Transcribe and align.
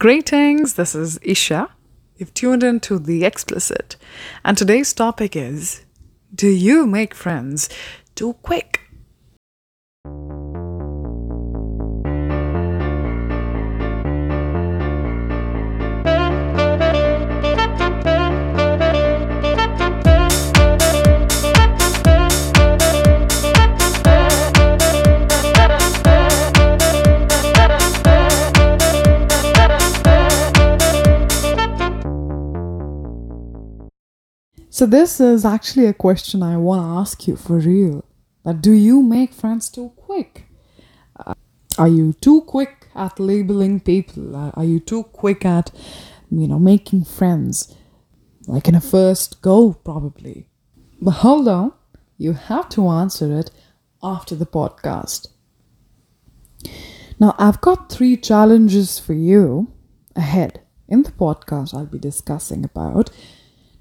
Greetings, 0.00 0.76
this 0.76 0.94
is 0.94 1.18
Isha. 1.20 1.68
You've 2.16 2.32
tuned 2.32 2.62
in 2.62 2.80
to 2.80 2.98
The 2.98 3.22
Explicit, 3.22 3.96
and 4.42 4.56
today's 4.56 4.94
topic 4.94 5.36
is 5.36 5.84
Do 6.34 6.48
you 6.48 6.86
make 6.86 7.12
friends 7.12 7.68
too 8.14 8.32
quick? 8.40 8.79
So, 34.80 34.86
this 34.86 35.20
is 35.20 35.44
actually 35.44 35.84
a 35.84 35.92
question 35.92 36.42
I 36.42 36.56
want 36.56 36.80
to 36.80 37.00
ask 37.02 37.28
you 37.28 37.36
for 37.36 37.58
real. 37.58 38.02
That 38.46 38.62
do 38.62 38.72
you 38.72 39.02
make 39.02 39.34
friends 39.34 39.68
too 39.68 39.92
quick? 39.94 40.46
Uh, 41.14 41.34
are 41.76 41.86
you 41.86 42.14
too 42.14 42.40
quick 42.40 42.88
at 42.94 43.20
labeling 43.20 43.80
people? 43.80 44.34
Uh, 44.34 44.52
are 44.54 44.64
you 44.64 44.80
too 44.80 45.02
quick 45.02 45.44
at, 45.44 45.70
you 46.30 46.48
know, 46.48 46.58
making 46.58 47.04
friends? 47.04 47.76
Like 48.46 48.68
in 48.68 48.74
a 48.74 48.80
first 48.80 49.42
go, 49.42 49.74
probably. 49.74 50.46
But 50.98 51.10
hold 51.10 51.46
on, 51.46 51.74
you 52.16 52.32
have 52.32 52.70
to 52.70 52.88
answer 52.88 53.38
it 53.38 53.50
after 54.02 54.34
the 54.34 54.46
podcast. 54.46 55.28
Now, 57.18 57.34
I've 57.38 57.60
got 57.60 57.92
three 57.92 58.16
challenges 58.16 58.98
for 58.98 59.12
you 59.12 59.70
ahead 60.16 60.62
in 60.88 61.02
the 61.02 61.12
podcast 61.12 61.74
I'll 61.74 61.84
be 61.84 61.98
discussing 61.98 62.64
about 62.64 63.10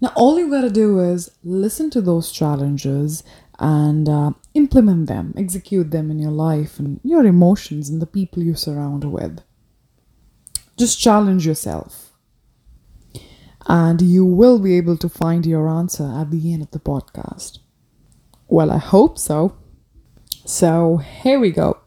now, 0.00 0.12
all 0.14 0.38
you 0.38 0.50
gotta 0.50 0.70
do 0.70 1.00
is 1.00 1.30
listen 1.42 1.90
to 1.90 2.00
those 2.00 2.30
challenges 2.30 3.24
and 3.58 4.08
uh, 4.08 4.30
implement 4.54 5.08
them, 5.08 5.34
execute 5.36 5.90
them 5.90 6.10
in 6.10 6.18
your 6.20 6.30
life 6.30 6.78
and 6.78 7.00
your 7.02 7.26
emotions 7.26 7.88
and 7.88 8.00
the 8.00 8.06
people 8.06 8.42
you 8.42 8.54
surround 8.54 9.04
with. 9.04 9.40
Just 10.76 11.00
challenge 11.00 11.46
yourself. 11.46 12.12
And 13.66 14.00
you 14.00 14.24
will 14.24 14.60
be 14.60 14.76
able 14.76 14.96
to 14.98 15.08
find 15.08 15.44
your 15.44 15.68
answer 15.68 16.04
at 16.04 16.30
the 16.30 16.52
end 16.52 16.62
of 16.62 16.70
the 16.70 16.78
podcast. 16.78 17.58
Well, 18.46 18.70
I 18.70 18.78
hope 18.78 19.18
so. 19.18 19.56
So, 20.46 20.98
here 20.98 21.38
we 21.40 21.50
go. 21.50 21.78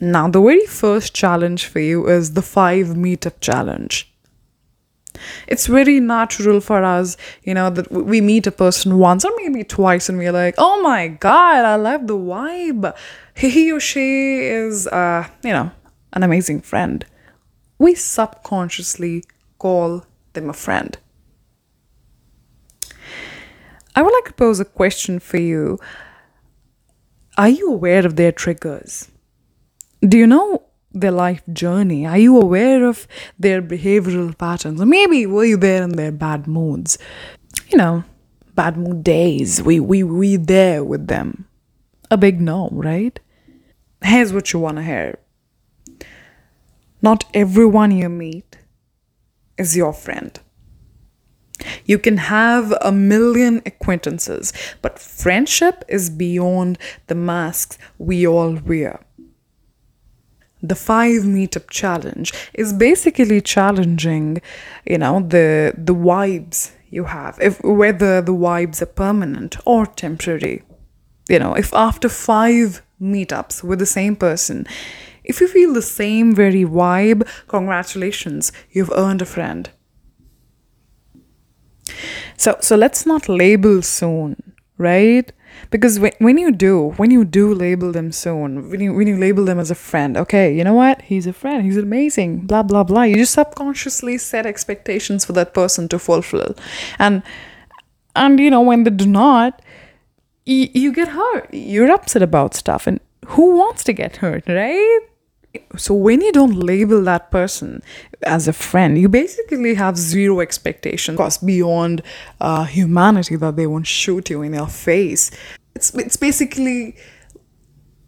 Now, 0.00 0.28
the 0.28 0.40
very 0.40 0.64
first 0.64 1.14
challenge 1.14 1.66
for 1.66 1.78
you 1.80 2.08
is 2.08 2.32
the 2.32 2.42
five 2.42 2.88
meetup 2.88 3.40
challenge. 3.40 4.10
It's 5.46 5.66
very 5.66 6.00
natural 6.00 6.60
for 6.60 6.82
us, 6.82 7.18
you 7.42 7.52
know, 7.52 7.68
that 7.68 7.92
we 7.92 8.22
meet 8.22 8.46
a 8.46 8.52
person 8.52 8.98
once 8.98 9.24
or 9.24 9.32
maybe 9.36 9.62
twice 9.64 10.08
and 10.08 10.16
we're 10.16 10.32
like, 10.32 10.54
oh 10.56 10.80
my 10.80 11.08
God, 11.08 11.64
I 11.66 11.76
love 11.76 12.06
the 12.06 12.16
vibe. 12.16 12.96
He 13.34 13.70
or 13.70 13.80
she 13.80 14.46
is, 14.46 14.86
uh, 14.86 15.28
you 15.44 15.50
know, 15.50 15.70
an 16.14 16.22
amazing 16.22 16.62
friend. 16.62 17.04
We 17.78 17.94
subconsciously 17.94 19.24
call 19.58 20.06
them 20.32 20.48
a 20.48 20.54
friend. 20.54 20.96
I 23.94 24.02
would 24.02 24.12
like 24.12 24.26
to 24.26 24.32
pose 24.32 24.60
a 24.60 24.64
question 24.64 25.18
for 25.18 25.36
you. 25.36 25.78
Are 27.36 27.48
you 27.48 27.70
aware 27.70 28.06
of 28.06 28.16
their 28.16 28.32
triggers? 28.32 29.09
Do 30.00 30.16
you 30.16 30.26
know 30.26 30.62
their 30.92 31.10
life 31.10 31.42
journey? 31.52 32.06
Are 32.06 32.18
you 32.18 32.40
aware 32.40 32.84
of 32.84 33.06
their 33.38 33.62
behavioral 33.62 34.36
patterns? 34.36 34.80
Or 34.80 34.86
maybe 34.86 35.26
were 35.26 35.44
you 35.44 35.56
there 35.56 35.82
in 35.82 35.92
their 35.92 36.12
bad 36.12 36.46
moods? 36.46 36.98
You 37.68 37.78
know, 37.78 38.04
bad 38.54 38.76
mood 38.76 39.04
days. 39.04 39.62
We 39.62 39.80
we 39.80 40.02
we 40.02 40.36
there 40.36 40.82
with 40.82 41.06
them. 41.06 41.46
A 42.10 42.16
big 42.16 42.40
no, 42.40 42.68
right? 42.72 43.18
Here's 44.02 44.32
what 44.32 44.52
you 44.52 44.58
wanna 44.58 44.82
hear. 44.82 45.18
Not 47.02 47.24
everyone 47.34 47.92
you 47.92 48.08
meet 48.08 48.58
is 49.56 49.76
your 49.76 49.92
friend. 49.92 50.38
You 51.84 51.98
can 51.98 52.16
have 52.16 52.72
a 52.80 52.90
million 52.90 53.60
acquaintances, 53.66 54.52
but 54.80 54.98
friendship 54.98 55.84
is 55.88 56.08
beyond 56.08 56.78
the 57.06 57.14
masks 57.14 57.76
we 57.98 58.26
all 58.26 58.54
wear 58.54 59.00
the 60.62 60.74
five 60.74 61.22
meetup 61.22 61.70
challenge 61.70 62.32
is 62.54 62.72
basically 62.72 63.40
challenging 63.40 64.40
you 64.86 64.98
know 64.98 65.20
the 65.20 65.72
the 65.76 65.94
vibes 65.94 66.72
you 66.90 67.04
have 67.04 67.38
if 67.40 67.62
whether 67.62 68.20
the 68.20 68.32
vibes 68.32 68.82
are 68.82 68.86
permanent 68.86 69.56
or 69.64 69.86
temporary. 69.86 70.62
You 71.28 71.38
know 71.38 71.54
if 71.54 71.72
after 71.72 72.08
five 72.08 72.82
meetups 73.00 73.62
with 73.62 73.78
the 73.78 73.86
same 73.86 74.16
person 74.16 74.66
if 75.24 75.40
you 75.40 75.48
feel 75.48 75.72
the 75.72 75.82
same 75.82 76.34
very 76.34 76.64
vibe 76.64 77.26
congratulations 77.48 78.52
you've 78.70 78.92
earned 78.94 79.22
a 79.22 79.26
friend. 79.26 79.70
So 82.36 82.58
so 82.60 82.76
let's 82.76 83.06
not 83.06 83.28
label 83.28 83.82
soon 83.82 84.54
right 84.76 85.32
because 85.70 85.98
when, 85.98 86.12
when 86.18 86.38
you 86.38 86.50
do 86.50 86.90
when 86.96 87.10
you 87.10 87.24
do 87.24 87.52
label 87.52 87.92
them 87.92 88.12
soon 88.12 88.70
when 88.70 88.80
you 88.80 88.94
when 88.94 89.06
you 89.06 89.16
label 89.16 89.44
them 89.44 89.58
as 89.58 89.70
a 89.70 89.74
friend 89.74 90.16
okay 90.16 90.54
you 90.54 90.64
know 90.64 90.74
what? 90.74 91.02
He's 91.02 91.26
a 91.26 91.32
friend 91.32 91.64
he's 91.64 91.76
amazing 91.76 92.46
blah 92.46 92.62
blah 92.62 92.84
blah. 92.84 93.02
You 93.02 93.16
just 93.16 93.34
subconsciously 93.34 94.18
set 94.18 94.46
expectations 94.46 95.24
for 95.24 95.32
that 95.34 95.54
person 95.54 95.88
to 95.88 95.98
fulfill. 95.98 96.54
And 96.98 97.22
and 98.14 98.40
you 98.40 98.50
know 98.50 98.60
when 98.60 98.84
they 98.84 98.90
do 98.90 99.06
not 99.06 99.62
you, 100.46 100.68
you 100.72 100.92
get 100.92 101.08
hurt. 101.08 101.52
You're 101.52 101.90
upset 101.90 102.22
about 102.22 102.54
stuff 102.54 102.86
and 102.86 103.00
who 103.26 103.56
wants 103.56 103.84
to 103.84 103.92
get 103.92 104.16
hurt 104.16 104.44
right 104.48 105.09
so 105.76 105.94
when 105.94 106.20
you 106.20 106.32
don't 106.32 106.54
label 106.60 107.02
that 107.02 107.30
person 107.30 107.82
as 108.22 108.46
a 108.46 108.52
friend 108.52 108.98
you 108.98 109.08
basically 109.08 109.74
have 109.74 109.96
zero 109.96 110.40
expectation 110.40 111.14
because 111.14 111.38
beyond 111.38 112.02
uh, 112.40 112.64
humanity 112.64 113.36
that 113.36 113.56
they 113.56 113.66
won't 113.66 113.86
shoot 113.86 114.30
you 114.30 114.42
in 114.42 114.54
your 114.54 114.68
face. 114.68 115.30
It's, 115.74 115.94
it's 115.94 116.16
basically 116.16 116.96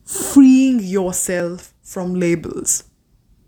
freeing 0.05 0.81
yourself 0.81 1.73
from 1.83 2.15
labels 2.15 2.85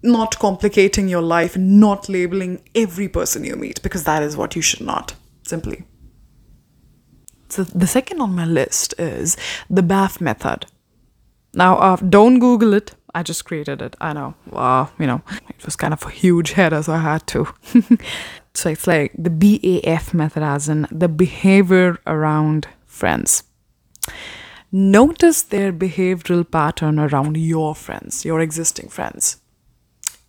not 0.03 0.39
complicating 0.39 1.09
your 1.09 1.23
life 1.23 1.57
not 1.57 2.09
labeling 2.09 2.63
every 2.75 3.09
person 3.09 3.43
you 3.43 3.57
meet 3.57 3.83
because 3.83 4.05
that 4.05 4.23
is 4.23 4.37
what 4.37 4.55
you 4.55 4.63
should 4.63 4.83
not 4.83 5.15
simply. 5.43 5.85
So 7.49 7.65
the 7.65 7.87
second 7.87 8.21
on 8.21 8.35
my 8.35 8.45
list 8.45 8.95
is 8.99 9.37
the 9.71 9.83
BAF 9.83 10.21
method. 10.21 10.67
Now 11.55 11.77
uh, 11.79 11.97
don't 11.97 12.39
google 12.39 12.75
it 12.75 12.95
I 13.15 13.23
just 13.23 13.45
created 13.45 13.81
it. 13.81 13.95
I 14.01 14.13
know. 14.13 14.35
Well, 14.51 14.93
you 14.99 15.07
know, 15.07 15.23
it 15.49 15.65
was 15.65 15.77
kind 15.77 15.93
of 15.93 16.03
a 16.05 16.11
huge 16.11 16.53
header, 16.53 16.83
so 16.83 16.95
I 16.95 16.99
had 16.99 17.27
to. 17.29 17.47
so 18.55 18.71
it's 18.71 18.87
like 18.87 19.13
the 19.17 19.31
BAF 19.31 20.13
method, 20.13 20.43
as 20.43 20.69
in 20.69 20.87
the 20.91 21.09
behavior 21.09 21.99
around 22.07 22.67
friends. 22.87 23.45
Notice 24.73 25.43
their 25.43 25.73
behavioral 25.73 26.51
pattern 26.51 26.99
around 26.99 27.37
your 27.37 27.77
friends, 27.77 28.25
your 28.25 28.41
existing 28.41 28.89
friends. 28.89 29.37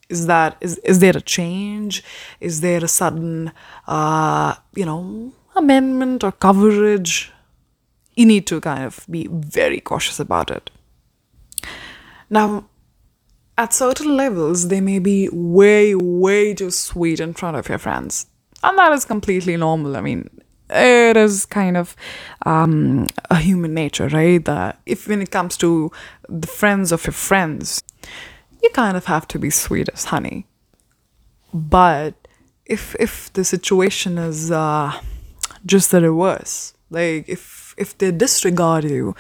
Is 0.08 0.28
that 0.28 0.58
is 0.62 0.78
is 0.80 1.00
there 1.00 1.18
a 1.18 1.22
change? 1.22 2.04
Is 2.40 2.62
there 2.62 2.84
a 2.84 2.88
sudden, 2.88 3.52
uh, 3.88 4.54
you 4.76 4.86
know, 4.86 5.34
amendment 5.56 6.24
or 6.24 6.32
coverage? 6.32 7.32
You 8.14 8.28
need 8.28 8.46
to 8.48 8.62
kind 8.62 8.84
of 8.84 9.04
be 9.10 9.28
very 9.32 9.80
cautious 9.80 10.20
about 10.20 10.52
it. 10.52 10.70
Now, 12.30 12.66
at 13.58 13.74
certain 13.74 14.16
levels, 14.16 14.68
they 14.68 14.82
may 14.82 15.00
be 15.00 15.30
way, 15.32 15.96
way 15.96 16.54
too 16.54 16.72
sweet 16.72 17.20
in 17.20 17.34
front 17.34 17.58
of 17.58 17.70
your 17.70 17.78
friends. 17.78 18.28
And 18.64 18.78
that 18.78 18.92
is 18.92 19.06
completely 19.06 19.56
normal. 19.58 19.96
I 19.96 20.02
mean, 20.02 20.30
it 20.70 21.16
is 21.16 21.46
kind 21.46 21.78
of 21.78 21.96
um, 22.46 23.08
a 23.30 23.38
human 23.38 23.74
nature, 23.74 24.08
right? 24.08 24.44
That 24.44 24.82
if 24.86 25.08
when 25.08 25.22
it 25.22 25.32
comes 25.32 25.58
to 25.58 25.92
the 26.28 26.48
friends 26.48 26.92
of 26.92 27.06
your 27.06 27.14
friends, 27.14 27.84
you 28.62 28.70
kind 28.72 28.98
of 28.98 29.06
have 29.06 29.28
to 29.30 29.40
be 29.40 29.50
sweet 29.50 29.90
as 29.94 30.06
honey. 30.06 30.48
But 31.54 32.16
if 32.66 32.96
if 33.00 33.32
the 33.34 33.46
situation 33.46 34.18
is 34.18 34.52
uh, 34.52 35.00
just 35.66 35.92
the 35.92 36.02
reverse, 36.02 36.74
like 36.90 37.30
if 37.30 37.76
if 37.78 37.98
they 37.98 38.12
disregard 38.12 38.86
you, 38.86 39.16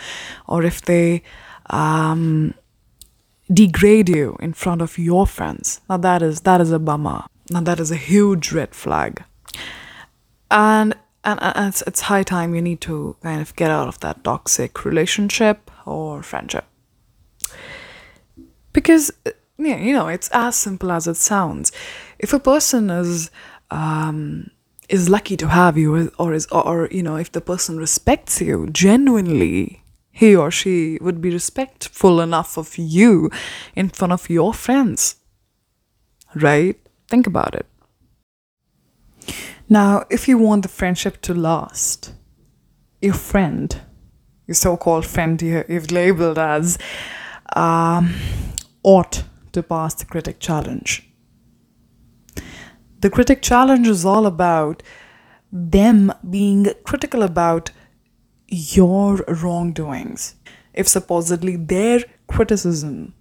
or 0.48 0.64
if 0.64 0.82
they 0.82 1.22
um, 1.70 2.56
degrade 3.52 4.10
you 4.10 4.38
in 4.40 4.54
front 4.54 4.82
of 4.82 4.98
your 4.98 5.28
friends. 5.28 5.82
Now 5.90 5.98
that 5.98 6.22
is 6.22 6.42
that 6.42 6.62
is 6.62 6.72
a 6.72 6.80
bummer. 6.80 7.26
Now 7.50 7.62
that 7.62 7.80
is 7.80 7.92
a 7.92 7.96
huge 7.96 8.52
red 8.52 8.74
flag. 8.74 9.24
and 10.52 10.96
and, 11.24 11.40
and 11.42 11.70
it's, 11.70 11.82
it's 11.88 12.02
high 12.02 12.24
time 12.24 12.54
you 12.54 12.62
need 12.62 12.82
to 12.82 13.16
kind 13.24 13.42
of 13.42 13.56
get 13.56 13.72
out 13.72 13.88
of 13.88 14.00
that 14.02 14.24
toxic 14.24 14.86
relationship 14.86 15.72
or 15.86 16.22
friendship 16.22 16.66
because 18.74 19.12
yeah, 19.58 19.78
you 19.78 19.94
know 19.94 20.08
it's 20.08 20.30
as 20.34 20.56
simple 20.56 20.92
as 20.92 21.08
it 21.08 21.16
sounds 21.16 21.72
if 22.20 22.34
a 22.34 22.40
person 22.40 22.90
is 22.90 23.32
um, 23.72 24.52
is 24.90 25.10
lucky 25.10 25.36
to 25.38 25.48
have 25.48 25.78
you 25.78 26.12
or 26.20 26.34
is 26.34 26.46
or 26.48 26.88
you 26.92 27.02
know 27.02 27.16
if 27.16 27.32
the 27.32 27.42
person 27.42 27.78
respects 27.78 28.42
you 28.42 28.68
genuinely 28.72 29.82
he 30.22 30.36
or 30.42 30.50
she 30.50 30.98
would 31.02 31.20
be 31.22 31.30
respectful 31.30 32.22
enough 32.22 32.58
of 32.58 32.78
you 32.78 33.30
in 33.76 33.90
front 33.90 34.14
of 34.14 34.30
your 34.30 34.54
friends. 34.54 35.16
Right? 36.34 36.78
Think 37.10 37.28
about 37.28 37.54
it. 37.56 37.68
Now 39.68 40.06
if 40.10 40.28
you 40.30 40.38
want 40.38 40.64
the 40.64 40.70
friendship 40.70 41.22
to 41.24 41.34
last 41.34 42.14
your 43.02 43.14
friend 43.14 43.82
your 44.48 44.56
so-called 44.56 45.06
friend 45.06 45.42
you- 45.42 45.66
you've 45.68 45.92
labeled 45.92 46.38
as 46.38 46.78
um, 47.56 48.14
ought 48.84 49.24
to 49.52 49.64
pass 49.64 49.96
the 49.96 50.06
critic 50.06 50.40
challenge. 50.40 50.92
The 53.02 53.10
critic 53.10 53.42
challenge 53.42 53.88
is 53.88 54.06
all 54.06 54.26
about 54.26 54.84
them 55.52 56.12
being 56.38 56.68
critical 56.84 57.24
about 57.24 57.72
your 58.48 59.24
wrongdoings. 59.28 60.36
If 60.74 60.88
supposedly 60.88 61.56
their 61.56 62.04
criticism 62.28 63.14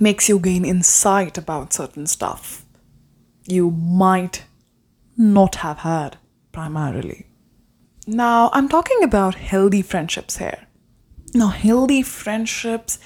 makes 0.00 0.28
you 0.28 0.38
gain 0.38 0.64
insight 0.64 1.36
about 1.36 1.72
certain 1.72 2.06
stuff 2.06 2.64
you 3.46 3.70
might 3.70 4.44
not 5.16 5.56
have 5.56 5.78
had 5.78 6.16
primarily. 6.52 7.26
Now, 8.06 8.50
I'm 8.52 8.68
talking 8.68 9.02
about 9.02 9.34
healthy 9.34 9.82
friendships 9.82 10.38
here. 10.38 10.66
Now, 11.34 11.48
healthy 11.48 12.02
friendships 12.02 12.98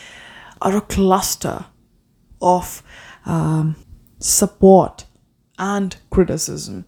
are 0.60 0.76
a 0.76 0.80
cluster 0.80 1.66
of 2.40 2.82
um, 3.24 3.76
support 4.18 5.04
and 5.58 5.96
criticism. 6.10 6.84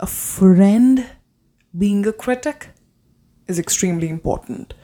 A 0.00 0.06
friend 0.06 1.06
being 1.76 2.06
a 2.06 2.12
critic 2.12 2.70
is 3.48 3.58
extremely 3.58 4.08
important. 4.08 4.74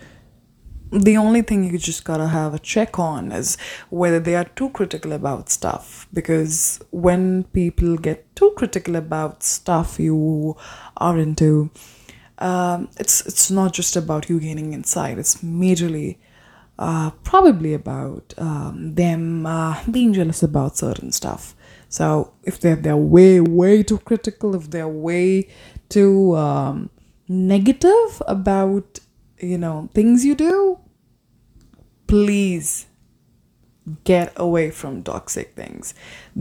The 0.91 1.19
only 1.19 1.43
thing 1.43 1.65
you 1.65 1.79
just 1.79 2.05
gotta 2.05 2.29
have 2.29 2.55
a 2.55 2.59
check 2.59 2.99
on 2.99 3.31
is 3.31 3.59
whether 3.91 4.19
they 4.19 4.35
are 4.35 4.45
too 4.45 4.71
critical 4.71 5.13
about 5.13 5.51
stuff. 5.51 6.09
Because 6.15 6.81
when 6.91 7.45
people 7.45 7.99
get 7.99 8.35
too 8.35 8.53
critical 8.57 8.97
about 8.97 9.43
stuff 9.43 10.01
you 10.01 10.57
are 10.97 11.19
into, 11.19 11.71
um, 12.39 12.89
it's 12.99 13.27
it's 13.27 13.51
not 13.51 13.75
just 13.75 13.97
about 13.97 14.31
you 14.31 14.41
gaining 14.41 14.73
insight. 14.73 15.19
It's 15.19 15.43
majorly 15.43 16.17
uh, 16.79 17.11
probably 17.23 17.75
about 17.75 18.33
um, 18.39 18.95
them 18.95 19.45
uh, 19.45 19.83
being 19.91 20.13
jealous 20.13 20.43
about 20.43 20.77
certain 20.77 21.13
stuff. 21.13 21.55
So 21.89 22.33
if 22.45 22.61
they're 22.61 22.77
they're 22.77 22.97
way 22.97 23.41
way 23.41 23.83
too 23.83 23.99
critical, 23.99 24.55
if 24.55 24.71
they're 24.71 24.89
way 24.89 25.49
too 25.89 26.37
um, 26.37 26.91
negative 27.29 28.23
about 28.27 29.01
you 29.39 29.59
know 29.59 29.89
things 29.95 30.25
you 30.25 30.35
do, 30.35 30.79
please 32.07 32.87
get 34.05 34.33
away 34.37 34.71
from 34.71 35.03
toxic 35.03 35.55
things. 35.55 35.95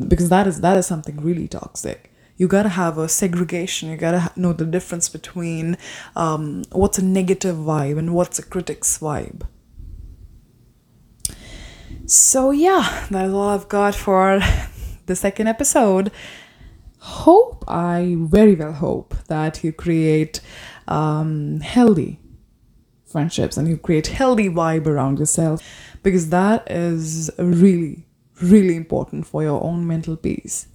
Because 0.08 0.30
that 0.30 0.48
is 0.48 0.62
that 0.62 0.78
is 0.78 0.86
something 0.86 1.18
really 1.18 1.48
toxic. 1.48 2.12
You 2.38 2.48
gotta 2.48 2.70
have 2.70 2.98
a 2.98 3.10
segregation. 3.10 3.90
You 3.90 3.98
gotta 3.98 4.32
know 4.36 4.54
the 4.54 4.66
difference 4.66 5.10
between 5.10 5.78
um, 6.16 6.64
what's 6.72 6.98
a 6.98 7.04
negative 7.04 7.56
vibe 7.56 7.98
and 7.98 8.14
what's 8.14 8.40
a 8.40 8.44
critic's 8.44 8.98
vibe. 9.00 9.44
So 12.06 12.52
yeah 12.52 13.06
that 13.12 13.26
is 13.26 13.34
all 13.34 13.50
i've 13.50 13.68
got 13.68 13.96
for 13.96 14.40
the 15.06 15.16
second 15.16 15.48
episode. 15.48 16.12
Hope 17.00 17.64
i 17.68 18.16
very 18.18 18.56
well 18.56 18.74
hope 18.74 19.16
that 19.28 19.64
you 19.64 19.72
create 19.72 20.42
um, 20.88 21.60
healthy 21.60 22.20
friendships 23.06 23.58
and 23.58 23.68
you 23.68 23.78
create 23.78 24.08
healthy 24.08 24.50
vibe 24.50 24.86
around 24.86 25.18
yourself 25.20 25.62
because 26.04 26.30
that 26.30 26.70
is 26.70 27.32
really 27.38 28.06
really 28.42 28.76
important 28.76 29.26
for 29.26 29.42
your 29.42 29.64
own 29.64 29.88
mental 29.88 30.16
peace. 30.16 30.68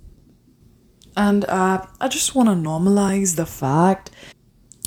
And 1.16 1.44
uh, 1.44 1.86
i 2.00 2.08
just 2.08 2.34
want 2.34 2.48
to 2.48 2.54
normalize 2.54 3.36
the 3.36 3.46
fact 3.46 4.10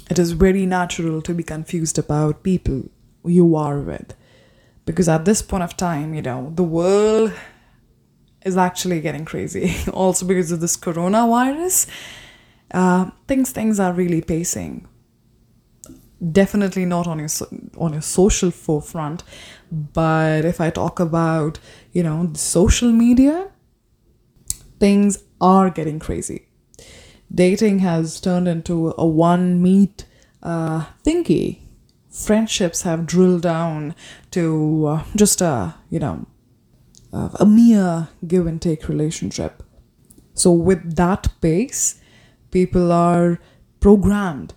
it 0.10 0.19
is 0.19 0.31
very 0.31 0.66
natural 0.66 1.22
to 1.22 1.33
be 1.33 1.44
confused 1.44 1.98
about 1.98 2.44
people 2.44 2.89
you 3.24 3.56
are 3.56 3.80
with. 3.80 4.16
Because 4.86 5.07
at 5.10 5.25
this 5.25 5.42
point 5.42 5.63
of 5.63 5.78
time 5.78 6.13
you 6.13 6.21
know 6.21 6.51
the 6.56 6.63
world 6.63 7.31
is 8.44 8.57
actually 8.57 9.01
getting 9.01 9.25
crazy. 9.25 9.75
Also 9.94 10.25
because 10.25 10.51
of 10.51 10.60
this 10.62 10.78
coronavirus 10.78 11.88
uh, 12.71 13.12
things 13.28 13.51
things 13.51 13.80
are 13.80 13.94
really 13.94 14.21
pacing 14.21 14.88
definitely 16.32 16.86
not 16.86 17.08
on 17.08 17.20
your 17.20 17.30
on 17.78 17.94
your 17.94 18.02
social 18.02 18.50
forefront 18.50 19.24
but 19.72 20.46
if 20.46 20.62
i 20.62 20.70
talk 20.70 21.00
about 21.00 21.60
you 21.92 22.02
know 22.02 22.32
social 22.34 22.92
media 22.92 23.50
things 24.80 25.24
are 25.42 25.70
getting 25.70 26.00
crazy. 26.00 26.48
Dating 27.34 27.80
has 27.80 28.20
turned 28.22 28.48
into 28.48 28.94
a 28.98 29.06
one 29.06 29.62
meet 29.62 30.06
uh, 30.44 30.86
thingy. 31.04 31.62
Friendships 32.10 32.84
have 32.84 33.06
drilled 33.06 33.42
down 33.42 33.96
to 34.32 34.86
uh, 34.88 35.04
just 35.16 35.42
a 35.42 35.76
you 35.90 36.00
know 36.00 36.26
uh, 37.12 37.30
a 37.40 37.46
mere 37.46 38.10
give 38.28 38.48
and 38.48 38.62
take 38.62 38.88
relationship. 38.88 39.64
So 40.34 40.52
with 40.52 40.96
that 40.96 41.28
pace 41.42 42.00
people 42.52 42.92
are 42.92 43.40
programmed 43.80 44.54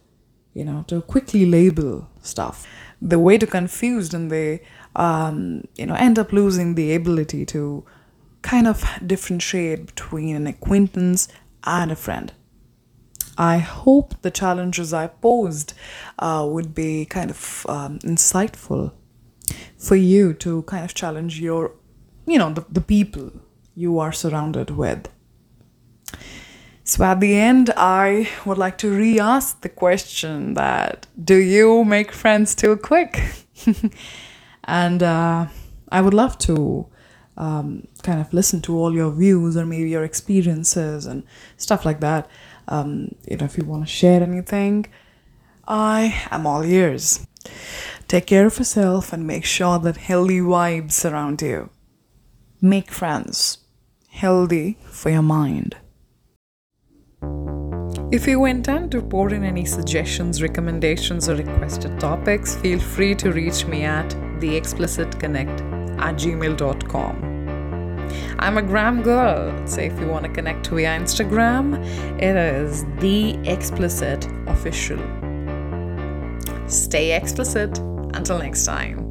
you 0.59 0.65
know 0.65 0.85
to 0.89 1.01
quickly 1.03 1.45
label 1.47 2.09
stuff 2.23 2.67
the 3.01 3.19
way 3.19 3.39
too 3.39 3.47
confused 3.47 4.13
and 4.13 4.31
they 4.31 4.61
um, 4.97 5.63
you 5.77 5.87
know 5.87 5.95
end 5.95 6.19
up 6.19 6.33
losing 6.33 6.75
the 6.75 6.95
ability 6.95 7.45
to 7.55 7.85
kind 8.43 8.67
of 8.67 8.85
differentiate 9.07 9.87
between 9.87 10.35
an 10.35 10.47
acquaintance 10.47 11.29
and 11.65 11.93
a 11.93 11.97
friend 11.97 12.33
I 13.39 13.59
hope 13.59 14.21
the 14.23 14.33
challenges 14.33 14.93
I 14.93 15.07
posed 15.07 15.73
uh, 16.19 16.45
would 16.51 16.75
be 16.75 17.05
kind 17.05 17.31
of 17.31 17.65
um, 17.69 18.01
insightful 18.01 18.93
for 19.77 19.95
you 19.95 20.33
to 20.35 20.63
kind 20.63 20.85
of 20.85 20.93
challenge 20.93 21.41
your, 21.41 21.73
you 22.27 22.37
know, 22.37 22.53
the, 22.53 22.65
the 22.69 22.81
people 22.81 23.31
you 23.77 24.01
are 24.01 24.11
surrounded 24.11 24.71
with. 24.71 25.09
So 26.89 27.05
at 27.05 27.21
the 27.21 27.35
end, 27.35 27.71
I 27.77 28.31
would 28.47 28.57
like 28.57 28.79
to 28.79 28.89
re 28.89 29.21
ask 29.21 29.61
the 29.61 29.69
question 29.69 30.55
that 30.55 31.07
do 31.23 31.37
you 31.37 31.85
make 31.85 32.13
friends 32.13 32.55
too 32.55 32.79
quick? 32.79 33.21
and 34.65 35.03
uh, 35.03 35.49
I 35.93 36.01
would 36.01 36.15
love 36.15 36.39
to 36.49 36.87
um, 37.37 37.87
kind 38.03 38.23
of 38.23 38.33
listen 38.33 38.63
to 38.63 38.75
all 38.79 38.95
your 38.95 39.11
views 39.11 39.55
or 39.55 39.67
maybe 39.67 39.91
your 39.91 40.03
experiences 40.03 41.05
and 41.05 41.25
stuff 41.59 41.85
like 41.85 42.01
that. 42.01 42.27
Um, 42.69 43.15
you 43.29 43.37
know, 43.37 43.45
if 43.45 43.59
you 43.59 43.65
want 43.65 43.85
to 43.85 43.93
share 43.93 44.23
anything, 44.23 44.87
I 45.67 46.27
am 46.31 46.47
all 46.47 46.65
ears. 46.65 47.27
Take 48.09 48.29
care 48.29 48.47
of 48.47 48.57
yourself 48.57 49.13
and 49.13 49.27
make 49.27 49.45
sure 49.45 49.79
that 49.79 49.99
healthy 49.99 50.41
vibes 50.41 50.93
surround 50.93 51.43
you. 51.43 51.69
Make 52.63 52.91
friends, 52.91 53.59
healthy 54.09 54.79
for 54.91 55.11
your 55.11 55.21
mind. 55.21 55.77
If 58.11 58.27
you 58.27 58.47
intend 58.47 58.91
to 58.93 59.03
pour 59.03 59.35
in 59.35 59.45
any 59.45 59.67
suggestions, 59.67 60.41
recommendations, 60.41 61.29
or 61.29 61.37
requested 61.37 62.01
topics, 62.01 62.57
feel 62.57 62.81
free 62.81 63.15
to 63.17 63.33
reach 63.33 63.67
me 63.67 63.85
at 63.85 64.09
theexplicitconnect 64.41 66.01
at 66.01 66.15
gmail.com. 66.15 67.29
I'm 68.39 68.57
a 68.57 68.63
gram 68.63 69.03
girl, 69.03 69.67
so 69.67 69.83
if 69.83 70.01
you 70.01 70.07
want 70.07 70.25
to 70.25 70.33
connect 70.33 70.69
via 70.69 70.99
Instagram, 70.99 71.85
it 72.23 72.35
is 72.35 72.87
the 72.99 73.37
explicit 73.47 74.27
official. 74.47 74.99
Stay 76.67 77.15
explicit. 77.15 77.79
Until 78.15 78.39
next 78.39 78.65
time. 78.65 79.08